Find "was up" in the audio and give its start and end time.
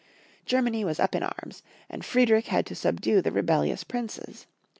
0.83-1.13